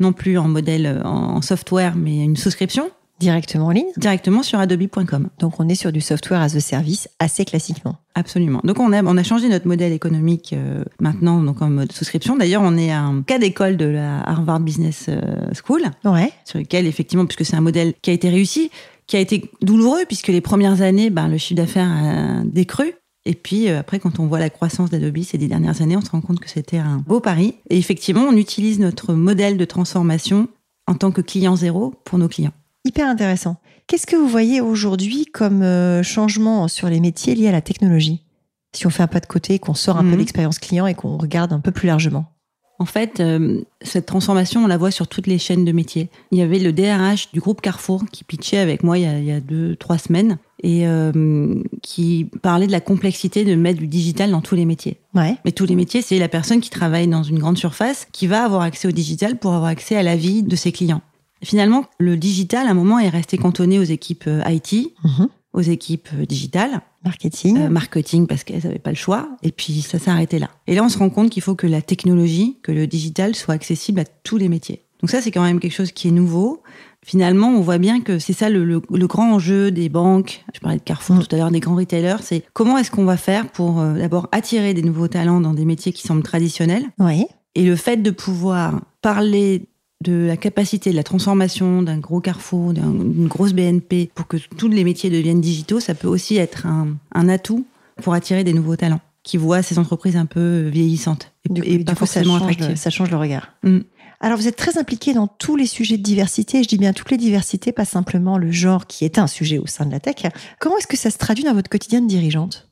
[0.00, 5.28] non plus en modèle en software, mais une souscription Directement en ligne Directement sur adobe.com.
[5.38, 7.96] Donc on est sur du software as a service assez classiquement.
[8.14, 8.60] Absolument.
[8.64, 12.36] Donc on a, on a changé notre modèle économique euh, maintenant donc en mode souscription.
[12.36, 16.32] D'ailleurs, on est un cas d'école de la Harvard Business euh, School, ouais.
[16.44, 18.70] sur lequel effectivement, puisque c'est un modèle qui a été réussi,
[19.06, 22.92] qui a été douloureux puisque les premières années, ben, le chiffre d'affaires a décru.
[23.24, 26.00] Et puis euh, après, quand on voit la croissance d'Adobe ces dix dernières années, on
[26.00, 27.54] se rend compte que c'était un beau pari.
[27.68, 30.48] Et effectivement, on utilise notre modèle de transformation
[30.86, 32.52] en tant que client zéro pour nos clients.
[32.88, 33.56] Hyper intéressant.
[33.86, 38.24] Qu'est-ce que vous voyez aujourd'hui comme euh, changement sur les métiers liés à la technologie?
[38.72, 40.18] Si on fait un pas de côté, qu'on sort un peu mhm.
[40.20, 42.32] l'expérience client et qu'on regarde un peu plus largement.
[42.78, 46.08] En fait, euh, cette transformation, on la voit sur toutes les chaînes de métiers.
[46.30, 49.18] Il y avait le DRH du groupe Carrefour qui pitchait avec moi il y a,
[49.18, 53.80] il y a deux, trois semaines et euh, qui parlait de la complexité de mettre
[53.80, 54.96] du digital dans tous les métiers.
[55.14, 55.36] Ouais.
[55.44, 58.44] Mais tous les métiers, c'est la personne qui travaille dans une grande surface qui va
[58.44, 61.02] avoir accès au digital pour avoir accès à la vie de ses clients.
[61.42, 65.28] Finalement, le digital, à un moment, est resté cantonné aux équipes euh, IT, Mhm.
[65.52, 67.58] aux équipes euh, digitales, Marketing.
[67.58, 70.50] euh, marketing parce qu'elles n'avaient pas le choix, et puis ça s'est arrêté là.
[70.66, 73.54] Et là, on se rend compte qu'il faut que la technologie, que le digital soit
[73.54, 74.82] accessible à tous les métiers.
[75.00, 76.62] Donc ça, c'est quand même quelque chose qui est nouveau.
[77.04, 80.44] Finalement, on voit bien que c'est ça le, le- le grand enjeu des banques.
[80.52, 81.22] Je parlais de Carrefour Mm.
[81.24, 82.16] tout à l'heure, des grands retailers.
[82.22, 85.64] C'est comment est-ce qu'on va faire pour euh, d'abord attirer des nouveaux talents dans des
[85.64, 87.26] métiers qui semblent traditionnels Oui.
[87.54, 89.68] et le fait de pouvoir parler
[90.04, 94.36] de la capacité de la transformation d'un gros carrefour, d'un- d'une grosse BNP, pour que
[94.56, 97.66] tous les métiers deviennent digitaux, ça peut aussi être un, un atout
[98.02, 101.68] pour attirer des nouveaux talents qui voient ces entreprises un peu vieillissantes et, Du coup,
[101.68, 102.76] et pas coup, ça, forcément change le, attractives.
[102.76, 103.52] ça change le regard.
[103.64, 103.78] Mm.
[104.20, 106.62] Alors, vous êtes très impliqué dans tous les sujets de diversité.
[106.62, 109.66] Je dis bien toutes les diversités, pas simplement le genre qui est un sujet au
[109.66, 110.16] sein de la tech.
[110.60, 112.68] Comment est-ce que ça se traduit dans votre quotidien de dirigeante?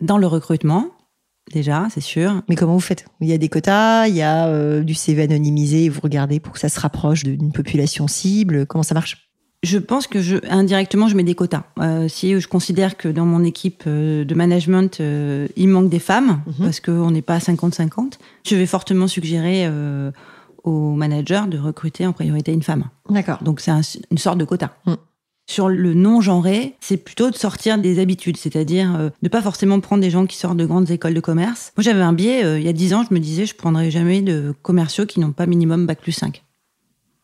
[0.00, 0.86] Dans le recrutement,
[1.52, 2.42] déjà, c'est sûr.
[2.48, 3.04] Mais comment vous faites?
[3.20, 6.52] Il y a des quotas, il y a euh, du CV anonymisé, vous regardez pour
[6.52, 8.66] que ça se rapproche d'une population cible.
[8.66, 9.22] Comment ça marche?
[9.62, 11.64] Je pense que je, indirectement, je mets des quotas.
[11.80, 15.98] Euh, si je considère que dans mon équipe euh, de management, euh, il manque des
[15.98, 16.54] femmes, Mhm.
[16.66, 19.66] parce qu'on n'est pas à 50-50, je vais fortement suggérer
[20.62, 22.84] aux managers de recruter en priorité une femme.
[23.08, 23.42] D'accord.
[23.42, 23.80] Donc c'est un-
[24.10, 24.76] une sorte de quota.
[24.86, 24.94] Mm.
[25.48, 30.02] Sur le non-genré, c'est plutôt de sortir des habitudes, c'est-à-dire euh, de pas forcément prendre
[30.02, 31.72] des gens qui sortent de grandes écoles de commerce.
[31.76, 33.90] Moi, j'avais un biais, euh, il y a 10 ans, je me disais, je prendrais
[33.90, 36.42] jamais de commerciaux qui n'ont pas minimum bac plus 5.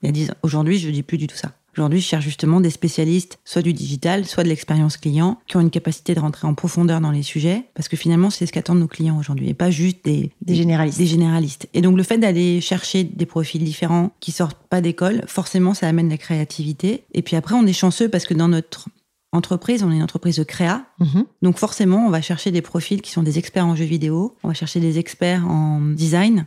[0.02, 0.34] Il y a 10 ans.
[0.42, 1.52] Aujourd'hui, je dis plus du tout ça.
[1.76, 5.60] Aujourd'hui, je cherche justement des spécialistes, soit du digital, soit de l'expérience client, qui ont
[5.60, 8.80] une capacité de rentrer en profondeur dans les sujets, parce que finalement, c'est ce qu'attendent
[8.80, 10.98] nos clients aujourd'hui, et pas juste des, Des généralistes.
[10.98, 11.68] des généralistes.
[11.72, 15.88] Et donc le fait d'aller chercher des profils différents qui sortent pas d'école, forcément ça
[15.88, 17.04] amène la créativité.
[17.14, 18.88] Et puis après on est chanceux parce que dans notre
[19.32, 20.84] entreprise, on est une entreprise de créa.
[21.00, 21.24] Mhm.
[21.40, 24.48] Donc forcément on va chercher des profils qui sont des experts en jeux vidéo, on
[24.48, 26.46] va chercher des experts en design.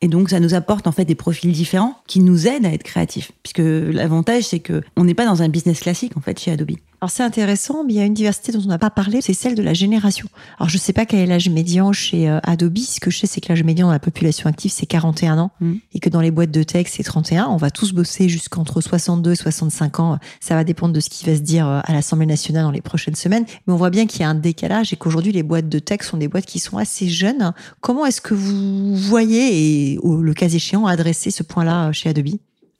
[0.00, 2.84] Et donc ça nous apporte en fait des profils différents qui nous aident à être
[2.84, 3.32] créatifs.
[3.42, 6.76] Puisque l'avantage c'est que on n'est pas dans un business classique en fait chez Adobe.
[7.00, 9.34] Alors c'est intéressant, mais il y a une diversité dont on n'a pas parlé, c'est
[9.34, 10.26] celle de la génération.
[10.58, 13.26] Alors je sais pas quel est l'âge médian chez euh, Adobe, ce que je sais
[13.26, 15.74] c'est que l'âge médian dans la population active c'est 41 ans Mm.
[15.94, 17.46] et que dans les boîtes de tech c'est 31.
[17.48, 20.18] On va tous bosser jusqu'entre 62 et 65 ans.
[20.40, 22.80] Ça va dépendre de ce qui va se dire euh, à l'Assemblée nationale dans les
[22.80, 25.68] prochaines semaines, mais on voit bien qu'il y a un décalage et qu'aujourd'hui les boîtes
[25.68, 27.52] de tech sont des boîtes qui sont assez jeunes.
[27.80, 32.38] Comment est-ce que vous voyez et le cas échéant adresser ce point-là euh, chez Adobe?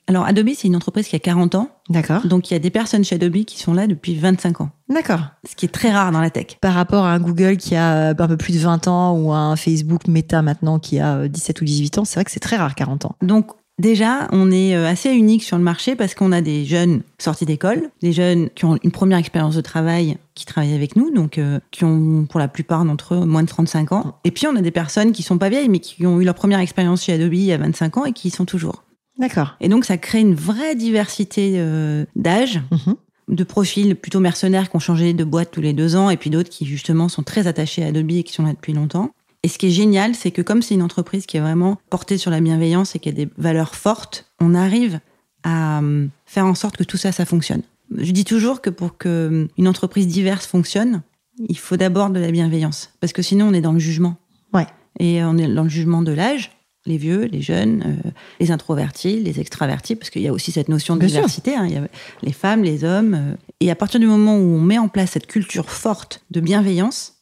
[0.08, 2.26] Alors Adobe c'est une entreprise qui a 40 ans, D'accord.
[2.26, 5.20] donc il y a des personnes chez Adobe qui sont là depuis 25 ans, D'accord.
[5.48, 6.56] ce qui est très rare dans la tech.
[6.60, 9.32] par rapport à un Google qui a euh, un peu plus de 20 ans ou
[9.32, 12.40] un Facebook Meta maintenant qui a euh, 17 ou 18 ans, c'est vrai que c'est
[12.40, 13.16] très rare 40 ans.
[13.22, 17.02] Donc déjà, on est euh, assez unique sur le marché parce qu'on a des jeunes
[17.18, 21.10] sortis d'école, des jeunes qui ont une première expérience de travail qui travaillent avec nous,
[21.14, 24.18] donc euh, qui ont pour la plupart d'entre eux moins de 35 ans.
[24.24, 26.34] Et puis on a des personnes qui sont pas vieilles mais qui ont eu leur
[26.34, 28.84] première expérience chez Adobe il y a 25 ans et qui y sont toujours.
[29.18, 29.56] D'accord.
[29.60, 32.94] Et donc ça crée une vraie diversité euh, d'âge, Mhm.
[33.28, 36.30] de profils plutôt mercenaires qui ont changé de boîte tous les deux ans et puis
[36.30, 39.10] d'autres qui justement sont très attachés à Adobe et qui sont là depuis longtemps.
[39.42, 42.18] Et ce qui est génial, c'est que comme c'est une entreprise qui est vraiment portée
[42.18, 44.98] sur la bienveillance et qui a des valeurs fortes, on arrive
[45.44, 47.62] à hum, faire en sorte que tout ça, ça fonctionne.
[47.96, 51.02] Je dis toujours que pour que hum, une entreprise diverse fonctionne,
[51.48, 54.16] il faut d'abord de la bienveillance, parce que sinon on est dans le jugement.
[54.52, 54.66] Ouais.
[54.98, 56.50] Et on est dans le jugement de l'âge,
[56.88, 60.68] les vieux, les jeunes, euh, les introvertis, les extravertis, parce qu'il y a aussi cette
[60.68, 61.54] notion de Bien diversité.
[61.54, 61.66] hein.
[61.66, 61.86] Il y a
[62.22, 63.14] les femmes, les hommes.
[63.14, 66.40] euh, et à partir du moment où on met en place cette culture forte de
[66.40, 67.14] bienveillance,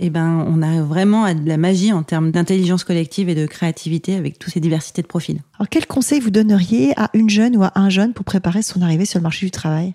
[0.00, 3.46] eh ben, on a vraiment à de la magie en termes d'intelligence collective et de
[3.46, 5.40] créativité avec toutes ces diversités de profils.
[5.58, 8.80] Alors quel conseil vous donneriez à une jeune ou à un jeune pour préparer son
[8.82, 9.94] arrivée sur le marché du travail?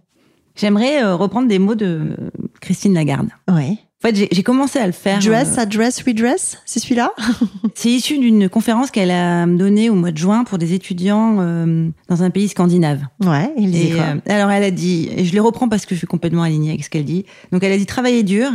[0.56, 2.18] J'aimerais euh, reprendre des mots de
[2.62, 3.30] Christine Lagarde.
[3.50, 3.78] Ouais.
[4.04, 5.20] En fait, j'ai- commencé à le faire.
[5.20, 7.12] Dress, euh, address, redress, c'est celui-là?
[7.76, 11.88] C'est issu d'une conférence qu'elle a donnée au mois de juin pour des étudiants euh,
[12.10, 13.00] dans un pays scandinave.
[13.24, 14.04] Ouais, il Et, quoi?
[14.04, 16.72] euh, alors elle a dit, et je les reprends parce que je suis complètement alignée
[16.72, 17.26] avec ce qu'elle dit.
[17.54, 18.50] Donc elle a dit travaillez dur,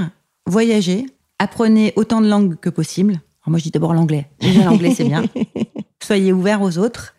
[0.47, 1.07] voyagez,
[1.39, 3.13] apprenez autant de langues que possible.
[3.43, 4.27] Alors moi je dis d'abord l'anglais.
[4.41, 5.25] Déjà l'anglais c'est bien.
[6.05, 7.15] Soyez ouverts aux autres,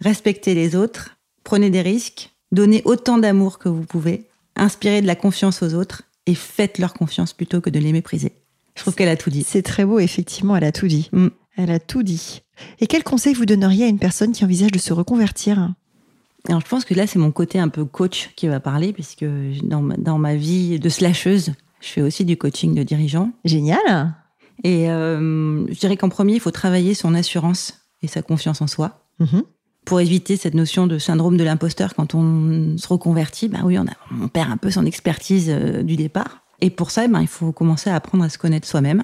[0.00, 5.14] respectez les autres, prenez des risques, donnez autant d'amour que vous pouvez, inspirez de la
[5.16, 8.32] confiance aux autres et faites leur confiance plutôt que de les mépriser.
[8.74, 9.44] Je trouve qu'elle a tout dit.
[9.46, 11.10] C'est très beau, effectivement, elle a tout dit.
[11.12, 11.28] Mm.
[11.56, 12.42] Elle a tout dit.
[12.80, 15.74] Et quel conseil vous donneriez à une personne qui envisage de se reconvertir?
[16.48, 19.24] Alors je pense que là c'est mon côté un peu coach qui va parler puisque
[19.62, 23.30] dans ma, dans ma vie de slasheuse, je fais aussi du coaching de dirigeants.
[23.44, 24.14] Génial
[24.64, 28.66] Et euh, je dirais qu'en premier, il faut travailler son assurance et sa confiance en
[28.66, 29.04] soi.
[29.20, 29.42] Mhm.
[29.84, 34.28] Pour éviter cette notion de syndrome de l'imposteur quand on se reconvertit, ben oui, on,
[34.28, 36.42] perd un peu son expertise euh, du départ.
[36.60, 39.02] Et pour ça, ben, il faut commencer à apprendre à se connaître soi-même.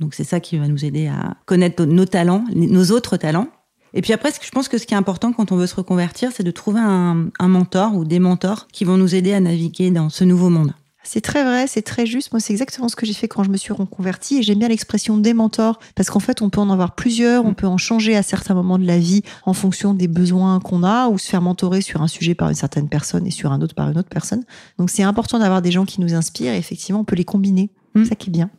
[0.00, 3.48] Donc c'est ça qui va nous aider à connaître nos talents, nos autres talents.
[3.94, 6.30] Et puis après, je pense que ce qui est important quand on veut se reconvertir,
[6.32, 10.10] c'est de trouver un mentor ou des mentors qui vont nous aider à naviguer dans
[10.10, 10.72] ce nouveau monde.
[11.06, 12.32] C'est très vrai, c'est très juste.
[12.32, 14.38] Moi, c'est exactement ce que j'ai fait quand je me suis reconvertie.
[14.38, 17.54] Et j'aime bien l'expression des mentors parce qu'en fait, on peut en avoir plusieurs, on
[17.54, 21.08] peut en changer à certains moments de la vie en fonction des besoins qu'on a
[21.08, 23.76] ou se faire mentorer sur un sujet par une certaine personne et sur un autre
[23.76, 24.42] par une autre personne.
[24.78, 27.70] Donc, c'est important d'avoir des gens qui nous inspirent et effectivement, on peut les combiner.
[27.94, 28.02] Mm.
[28.02, 28.50] C'est ça qui est bien.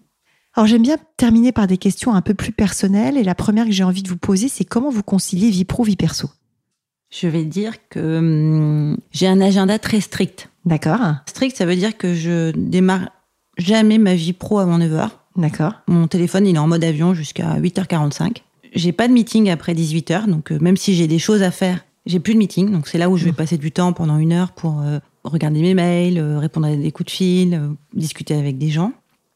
[0.53, 3.17] Alors, j'aime bien terminer par des questions un peu plus personnelles.
[3.17, 5.83] Et la première que j'ai envie de vous poser, c'est comment vous conciliez vie pro,
[5.83, 6.29] vie perso?
[7.09, 10.49] Je vais dire que hum, j'ai un agenda très strict.
[10.65, 13.09] D'accord Strict, ça veut dire que je démarre
[13.57, 15.09] jamais ma vie pro avant 9h.
[15.37, 15.73] D'accord.
[15.87, 18.37] Mon téléphone, il est en mode avion jusqu'à 8h45.
[18.73, 21.85] J'ai pas de meeting après 18h, donc euh, même si j'ai des choses à faire,
[22.05, 22.71] j'ai plus de meeting.
[22.71, 25.61] Donc c'est là où je vais passer du temps pendant une heure pour euh, regarder
[25.61, 27.61] mes mails, euh, répondre à des coups de fil,
[27.93, 28.91] discuter avec des gens.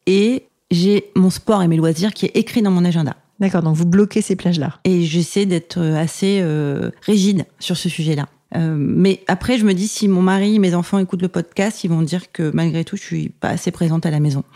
[0.07, 3.15] Et j'ai mon sport et mes loisirs qui est écrit dans mon agenda.
[3.41, 4.79] D'accord, donc vous bloquez ces plages-là.
[4.83, 8.27] Et j'essaie d'être euh, assez euh, rigide sur ce sujet-là.
[8.55, 11.89] Euh, mais après, je me dis, si mon mari, mes enfants écoutent le podcast, ils
[11.89, 14.43] vont dire que malgré tout, je suis pas assez présente à la maison.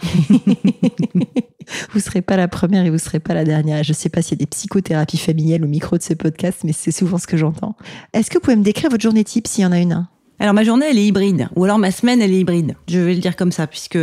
[1.93, 3.83] Vous serez pas la première et vous serez pas la dernière.
[3.83, 6.73] Je sais pas s'il y a des psychothérapies familiales au micro de ce podcast, mais
[6.73, 7.75] c'est souvent ce que j'entends.
[8.13, 10.05] Est-ce que vous pouvez me décrire votre journée type s'il y en a une?
[10.37, 12.75] Alors ma journée, elle est hybride, ou alors ma semaine, elle est hybride.
[12.87, 13.97] Je vais le dire comme ça, puisque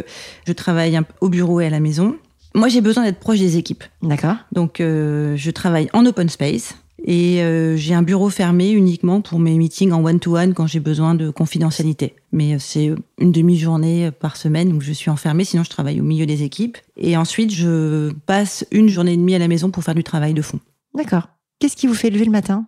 [0.44, 2.16] je travaille au bureau et à la maison.
[2.54, 3.84] Moi, j'ai besoin d'être proche des équipes.
[4.02, 4.36] D'accord.
[4.52, 9.38] Donc, euh, je travaille en open space et euh, j'ai un bureau fermé uniquement pour
[9.38, 12.14] mes meetings en one-to-one quand j'ai besoin de confidentialité.
[12.30, 16.04] Mais euh, c'est une demi-journée par semaine où je suis enfermée, sinon je travaille au
[16.04, 16.78] milieu des équipes.
[16.96, 20.34] Et ensuite, je passe une journée et demie à la maison pour faire du travail
[20.34, 20.60] de fond.
[20.94, 21.28] D'accord.
[21.58, 22.66] Qu'est-ce qui vous fait lever le matin?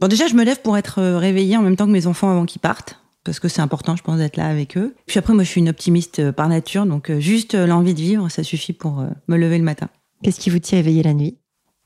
[0.00, 2.44] Bon, déjà, je me lève pour être réveillée en même temps que mes enfants avant
[2.44, 3.01] qu'ils partent.
[3.24, 4.94] Parce que c'est important, je pense, d'être là avec eux.
[5.06, 7.94] Puis après, moi, je suis une optimiste euh, par nature, donc euh, juste euh, l'envie
[7.94, 9.88] de vivre, ça suffit pour me lever le matin.
[10.22, 11.38] Qu'est-ce qui vous tient éveillé la nuit?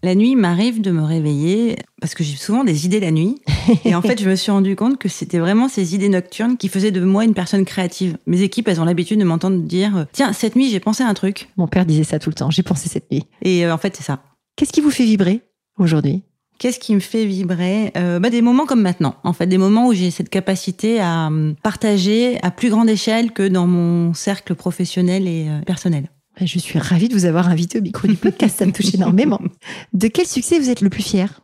[0.03, 3.40] La nuit, il m'arrive de me réveiller parce que j'ai souvent des idées la nuit.
[3.85, 6.68] Et en fait, je me suis rendu compte que c'était vraiment ces idées nocturnes qui
[6.68, 8.18] faisaient de moi une personne créative.
[8.27, 11.14] Mes équipes, elles ont l'habitude de m'entendre dire Tiens, cette nuit, j'ai pensé à un
[11.14, 11.49] truc.
[11.57, 12.51] Mon père disait ça tout le temps.
[12.51, 13.25] J'ai pensé cette nuit.
[13.42, 14.22] Et euh, en fait, c'est ça.
[14.55, 15.40] Qu'est-ce qui vous fait vibrer
[15.79, 16.22] aujourd'hui?
[16.59, 17.92] Qu'est-ce qui me fait vibrer?
[17.97, 19.16] Euh, bah, Des moments comme maintenant.
[19.25, 23.33] En fait, des moments où j'ai cette capacité à hum, partager à plus grande échelle
[23.33, 26.11] que dans mon cercle professionnel et euh, personnel.
[26.40, 28.59] Je suis ravie de vous avoir invité au micro du podcast.
[28.59, 29.40] ça me touche énormément.
[29.95, 31.40] De quel succès vous êtes le plus fier?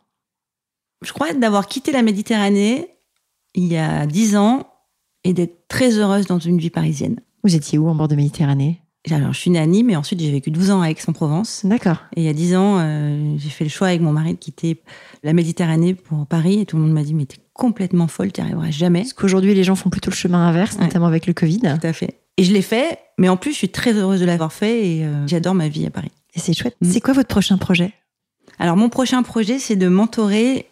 [1.02, 2.88] Je crois d'avoir quitté la Méditerranée
[3.54, 4.66] il y a dix ans
[5.24, 7.20] et d'être très heureuse dans une vie parisienne.
[7.42, 8.81] Vous étiez où en bord de Méditerranée?
[9.10, 11.62] Alors, je suis née à Nîmes et ensuite j'ai vécu 12 ans à Aix-en-Provence.
[11.64, 11.96] D'accord.
[12.14, 14.38] Et il y a 10 ans, euh, j'ai fait le choix avec mon mari de
[14.38, 14.80] quitter
[15.24, 18.40] la Méditerranée pour Paris et tout le monde m'a dit mais t'es complètement folle, t'y
[18.40, 19.00] arriveras jamais.
[19.00, 20.82] Parce qu'aujourd'hui, les gens font plutôt le chemin inverse, Ouais.
[20.84, 21.58] notamment avec le Covid.
[21.60, 22.20] Tout à fait.
[22.38, 25.04] Et je l'ai fait, mais en plus je suis très heureuse de l'avoir fait et
[25.04, 26.12] euh, j'adore ma vie à Paris.
[26.34, 26.76] Et c'est chouette.
[26.80, 26.90] Mm.
[26.90, 27.92] C'est quoi votre prochain projet?
[28.58, 30.66] Alors mon prochain projet, c'est de mentorer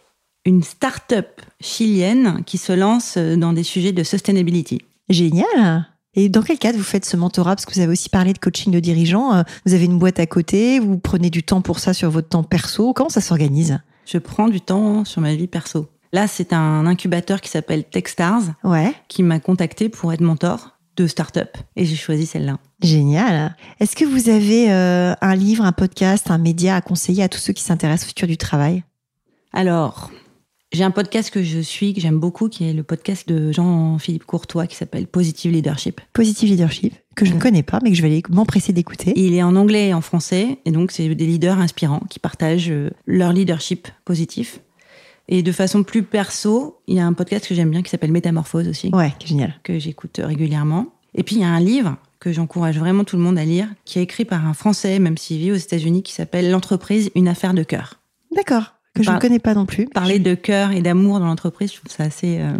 [0.45, 4.81] une start-up chilienne qui se lance euh, dans des sujets de sustainability.
[5.09, 7.55] Génial Et dans quel cadre vous faites ce mentorat?
[7.55, 9.33] Parce que vous avez aussi parlé de coaching de dirigeants.
[9.33, 12.27] euh, Vous avez une boîte à côté, vous prenez du temps pour ça sur votre
[12.29, 12.93] temps perso.
[12.93, 13.79] Comment ça s'organise?
[14.05, 15.87] Je prends du temps sur ma vie perso.
[16.11, 21.07] Là, c'est un incubateur qui s'appelle Techstars Ouais, qui m'a contacté pour être mentor de
[21.07, 22.57] start-up et j'ai choisi celle-là.
[22.83, 23.55] génial.
[23.79, 27.39] Est-ce que vous avez euh, un livre, un podcast, un média à conseiller à tous
[27.39, 28.83] ceux qui s'intéressent au futur du travail?
[29.53, 30.11] Alors,
[30.71, 34.25] j'ai un podcast que je suis, que j'aime beaucoup, qui est le podcast de Jean-Philippe
[34.25, 35.99] Courtois qui s'appelle Positive Leadership.
[36.13, 39.11] Positive Leadership, que je ne connais pas, mais que je vais m'empresser d'écouter.
[39.17, 42.69] Il est en anglais et en français, et donc c'est des leaders inspirants qui partagent
[42.71, 44.61] euh, leur leadership positif.
[45.27, 48.11] Et de façon plus perso, il y a un podcast que j'aime bien qui s'appelle
[48.11, 49.55] Métamorphose aussi, Ouais, génial.
[49.63, 50.87] que j'écoute régulièrement.
[51.15, 53.67] Et puis il y a un livre que j'encourage vraiment tout le monde à lire,
[53.83, 57.27] qui est écrit par un Français, même s'il vit aux États-Unis, qui s'appelle L'entreprise, une
[57.27, 57.99] affaire de cœur.
[58.35, 59.85] D'accord, que je ne connais pas non plus.
[59.87, 62.51] Parler de cœur et d'amour dans l'entreprise, je trouve ça assez euh,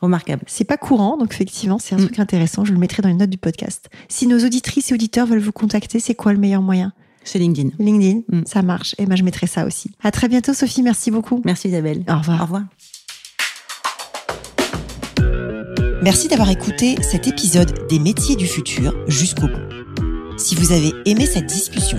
[0.00, 0.42] remarquable.
[0.46, 2.04] C'est pas courant, donc effectivement, c'est un Mm.
[2.04, 2.64] truc intéressant.
[2.64, 3.88] Je le mettrai dans les notes du podcast.
[4.08, 6.92] Si nos auditrices et auditeurs veulent vous contacter, c'est quoi le meilleur moyen?
[7.24, 7.70] C'est LinkedIn.
[7.78, 8.42] LinkedIn, Mm.
[8.46, 8.94] ça marche.
[8.98, 9.90] Et ben, je mettrai ça aussi.
[10.02, 10.82] À très bientôt, Sophie.
[10.82, 11.40] Merci beaucoup.
[11.44, 12.02] Merci Isabelle.
[12.08, 12.40] Au revoir.
[12.40, 12.62] Au revoir.
[16.02, 20.36] Merci d'avoir écouté cet épisode des métiers du futur jusqu'au bout.
[20.36, 21.98] Si vous avez aimé cette discussion,